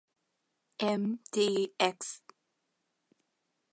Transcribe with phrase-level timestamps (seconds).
[0.77, 1.03] เอ็ม
[1.33, 1.47] ดี
[1.77, 2.23] เอ็กซ์